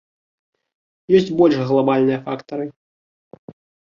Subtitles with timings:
[1.19, 2.65] Ёсць больш глабальныя фактары.